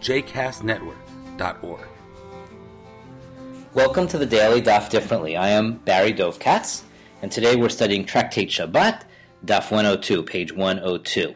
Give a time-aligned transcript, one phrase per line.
[0.00, 1.86] jcastnetwork.org.
[3.74, 5.36] Welcome to the Daily Daf Differently.
[5.36, 6.84] I am Barry Dov Katz,
[7.20, 9.02] and today we're studying Tractate Shabbat,
[9.44, 11.34] Daf 102, page 102.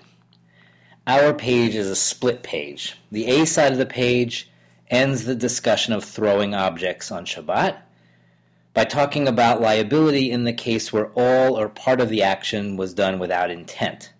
[1.06, 2.96] Our page is a split page.
[3.12, 4.50] The A side of the page
[4.88, 7.76] ends the discussion of throwing objects on Shabbat
[8.72, 12.94] by talking about liability in the case where all or part of the action was
[12.94, 14.12] done without intent.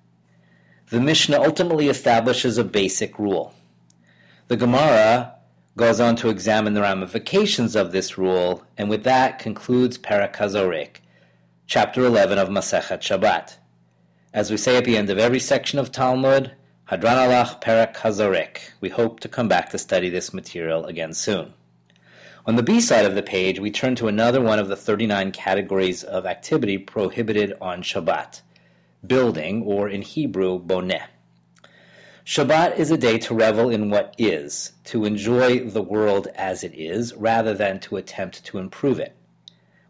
[0.90, 3.54] The Mishnah ultimately establishes a basic rule.
[4.46, 5.36] The Gemara
[5.74, 10.96] goes on to examine the ramifications of this rule, and with that concludes Perek HaZorek,
[11.66, 13.56] chapter 11 of Masechet Shabbat.
[14.34, 16.52] As we say at the end of every section of Talmud,
[16.90, 18.58] Hadran Alach Perek HaZorek.
[18.82, 21.54] We hope to come back to study this material again soon.
[22.44, 25.32] On the B side of the page, we turn to another one of the 39
[25.32, 28.42] categories of activity prohibited on Shabbat
[29.06, 31.02] building, or in Hebrew, boneh.
[32.24, 36.72] Shabbat is a day to revel in what is, to enjoy the world as it
[36.74, 39.14] is, rather than to attempt to improve it.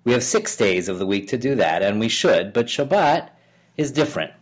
[0.02, 3.30] We have six days of the week to do that, and we should, but Shabbat
[3.76, 4.32] is different.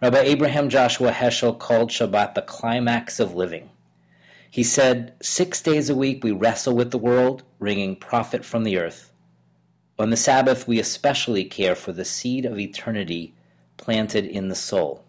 [0.00, 3.70] Rabbi Abraham Joshua Heschel called Shabbat the climax of living.
[4.48, 8.78] He said, Six days a week we wrestle with the world, wringing profit from the
[8.78, 9.12] earth.
[9.98, 13.34] On the Sabbath, we especially care for the seed of eternity
[13.76, 15.04] planted in the soul.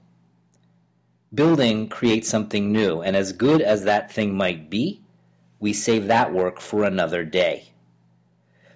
[1.33, 5.01] Building creates something new, and as good as that thing might be,
[5.59, 7.71] we save that work for another day.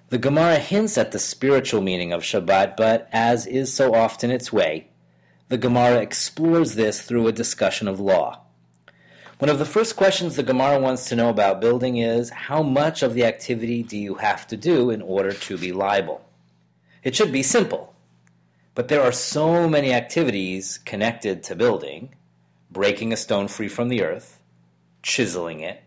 [0.09, 4.51] The Gemara hints at the spiritual meaning of Shabbat, but as is so often its
[4.51, 4.87] way,
[5.49, 8.41] the Gemara explores this through a discussion of law.
[9.37, 13.03] One of the first questions the Gemara wants to know about building is how much
[13.03, 16.25] of the activity do you have to do in order to be liable?
[17.03, 17.93] It should be simple,
[18.73, 22.15] but there are so many activities connected to building
[22.69, 24.39] breaking a stone free from the earth,
[25.01, 25.83] chiseling it,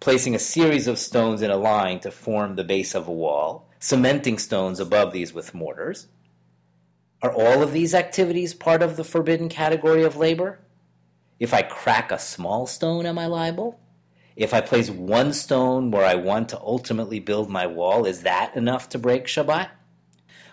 [0.00, 3.68] placing a series of stones in a line to form the base of a wall,
[3.78, 6.08] cementing stones above these with mortars.
[7.22, 10.60] Are all of these activities part of the forbidden category of labor?
[11.38, 13.80] If I crack a small stone, am I liable?
[14.36, 18.56] If I place one stone where I want to ultimately build my wall, is that
[18.56, 19.68] enough to break Shabbat?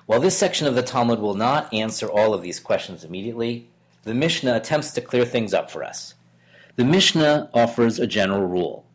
[0.05, 3.70] While this section of the Talmud will not answer all of these questions immediately,
[4.03, 6.15] the Mishnah attempts to clear things up for us.
[6.75, 8.85] The Mishnah offers a general rule.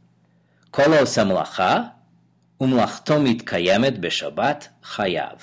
[0.72, 1.92] Kol semlacha
[2.60, 5.40] umlachto mitkayemet b'Shabbat chayav.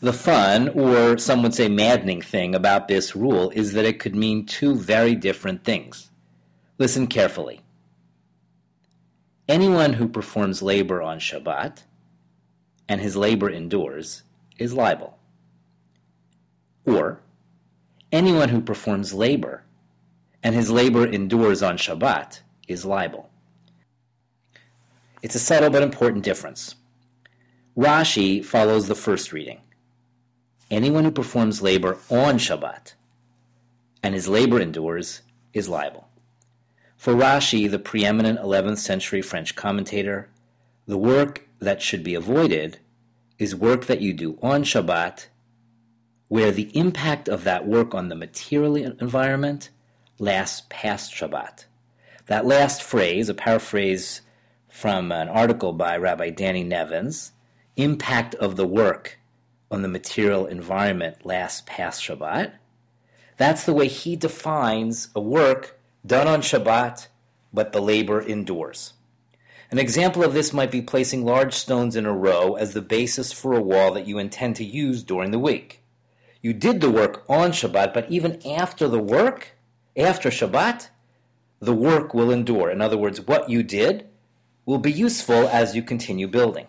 [0.00, 4.14] The fun, or some would say maddening thing about this rule is that it could
[4.14, 6.08] mean two very different things.
[6.78, 7.62] Listen carefully.
[9.48, 11.82] Anyone who performs labor on Shabbat
[12.88, 14.22] and his labor endures
[14.56, 15.18] is liable.
[16.86, 17.20] Or,
[18.12, 19.64] anyone who performs labor
[20.42, 23.28] and his labor endures on Shabbat is liable.
[25.22, 26.76] It's a subtle but important difference.
[27.76, 29.60] Rashi follows the first reading.
[30.70, 32.94] Anyone who performs labor on Shabbat
[34.02, 36.08] and his labor endures is liable.
[36.96, 40.28] For Rashi, the preeminent 11th century French commentator,
[40.86, 42.78] the work that should be avoided
[43.38, 45.26] is work that you do on Shabbat
[46.28, 49.70] where the impact of that work on the material environment
[50.18, 51.64] lasts past Shabbat.
[52.26, 54.20] That last phrase, a paraphrase
[54.68, 57.32] from an article by Rabbi Danny Nevins,
[57.76, 59.18] impact of the work
[59.70, 62.52] on the material environment lasts past Shabbat.
[63.38, 67.08] That's the way he defines a work done on Shabbat,
[67.52, 68.92] but the labor endures.
[69.70, 73.32] An example of this might be placing large stones in a row as the basis
[73.32, 75.82] for a wall that you intend to use during the week.
[76.40, 79.56] You did the work on Shabbat, but even after the work,
[79.96, 80.88] after Shabbat,
[81.60, 82.70] the work will endure.
[82.70, 84.06] In other words, what you did
[84.64, 86.66] will be useful as you continue building.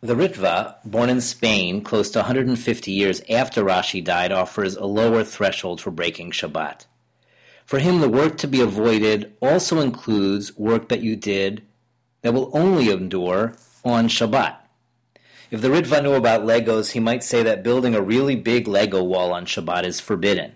[0.00, 5.24] The Ritva, born in Spain close to 150 years after Rashi died, offers a lower
[5.24, 6.86] threshold for breaking Shabbat.
[7.64, 11.62] For him, the work to be avoided also includes work that you did
[12.22, 13.54] that will only endure
[13.84, 14.56] on Shabbat.
[15.50, 19.02] If the Ritva knew about Legos, he might say that building a really big Lego
[19.02, 20.52] wall on Shabbat is forbidden.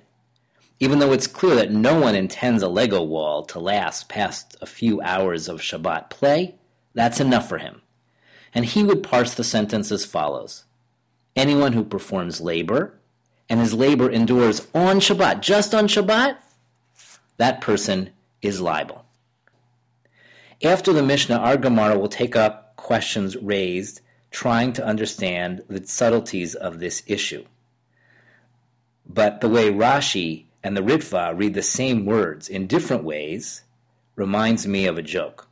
[0.80, 4.66] Even though it's clear that no one intends a Lego wall to last past a
[4.66, 6.56] few hours of Shabbat play,
[6.94, 7.82] that's enough for him.
[8.52, 10.64] And he would parse the sentence as follows
[11.36, 12.98] Anyone who performs labor,
[13.48, 16.36] and his labor endures on Shabbat, just on Shabbat,
[17.36, 18.10] that person
[18.42, 19.04] is liable.
[20.62, 24.00] After the Mishnah, our Gemara will take up questions raised
[24.30, 27.44] trying to understand the subtleties of this issue.
[29.06, 33.62] But the way Rashi and the Ritva read the same words in different ways
[34.14, 35.48] reminds me of a joke.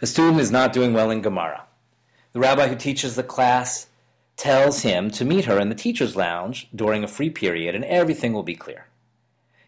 [0.00, 1.64] A student is not doing well in Gemara.
[2.32, 3.86] The rabbi who teaches the class
[4.36, 8.32] tells him to meet her in the teacher's lounge during a free period and everything
[8.32, 8.86] will be clear.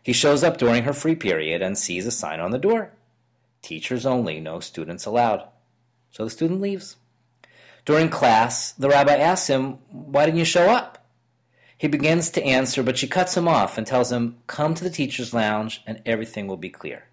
[0.02, 2.90] He shows up during her free period and sees a sign on the door
[3.64, 5.48] Teachers only, no students allowed.
[6.10, 6.96] So the student leaves.
[7.84, 11.06] During class, the rabbi asks him, Why didn't you show up?
[11.76, 14.90] He begins to answer, but she cuts him off and tells him, Come to the
[14.90, 17.04] teacher's lounge and everything will be clear.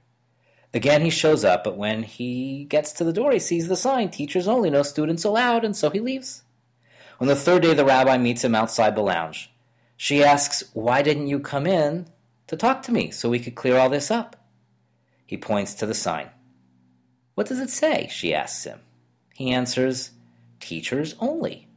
[0.73, 4.09] Again, he shows up, but when he gets to the door, he sees the sign
[4.09, 6.43] Teachers only, no students allowed, and so he leaves.
[7.19, 9.51] On the third day, the rabbi meets him outside the lounge.
[9.97, 12.07] She asks, Why didn't you come in
[12.47, 14.37] to talk to me so we could clear all this up?
[15.25, 16.29] He points to the sign.
[17.35, 18.07] What does it say?
[18.09, 18.79] She asks him.
[19.35, 20.11] He answers,
[20.61, 21.67] Teachers only,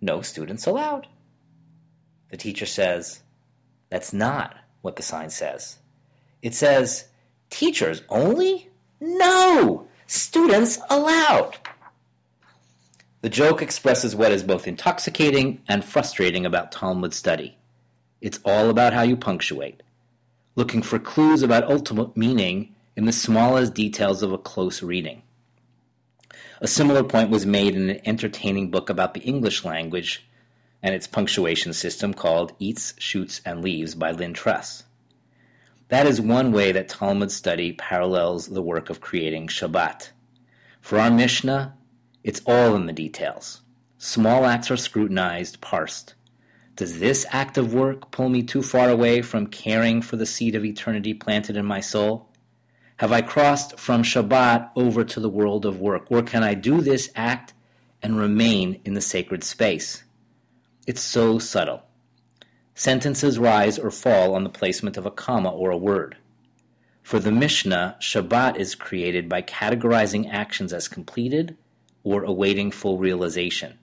[0.00, 1.08] no students allowed.
[2.30, 3.20] The teacher says,
[3.90, 5.78] That's not what the sign says.
[6.40, 7.08] It says,
[7.50, 8.70] Teachers only?
[9.00, 9.88] No!
[10.06, 11.56] Students allowed!
[13.20, 17.56] The joke expresses what is both intoxicating and frustrating about Talmud study.
[18.20, 19.82] It's all about how you punctuate,
[20.54, 25.22] looking for clues about ultimate meaning in the smallest details of a close reading.
[26.60, 30.28] A similar point was made in an entertaining book about the English language
[30.82, 34.82] and its punctuation system called Eats, Shoots, and Leaves by Lynn Truss.
[35.88, 40.10] That is one way that Talmud study parallels the work of creating Shabbat.
[40.80, 41.76] For our Mishnah,
[42.24, 43.60] it's all in the details.
[43.98, 46.14] Small acts are scrutinized, parsed.
[46.74, 50.54] Does this act of work pull me too far away from caring for the seed
[50.54, 52.27] of eternity planted in my soul?
[52.98, 56.10] Have I crossed from Shabbat over to the world of work?
[56.10, 57.54] Or can I do this act
[58.02, 60.02] and remain in the sacred space?
[60.84, 61.82] It's so subtle.
[62.74, 66.16] Sentences rise or fall on the placement of a comma or a word.
[67.04, 71.56] For the Mishnah, Shabbat is created by categorizing actions as completed
[72.02, 73.78] or awaiting full realization.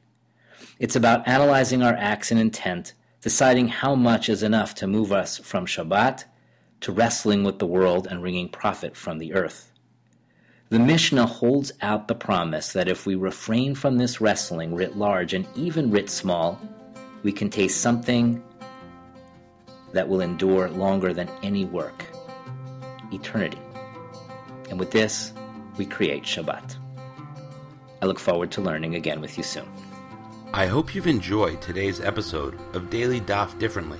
[0.78, 5.38] It's about analyzing our acts and intent, deciding how much is enough to move us
[5.38, 6.26] from Shabbat
[6.81, 9.72] to wrestling with the world and wringing profit from the earth.
[10.69, 15.33] The Mishnah holds out the promise that if we refrain from this wrestling writ large
[15.33, 16.60] and even writ small,
[17.24, 18.44] we can taste something
[19.94, 22.06] that will endure longer than any work
[23.12, 23.60] eternity.
[24.69, 25.33] And with this,
[25.78, 26.75] we create Shabbat.
[28.01, 29.68] I look forward to learning again with you soon.
[30.54, 34.00] I hope you've enjoyed today's episode of Daily Daf Differently,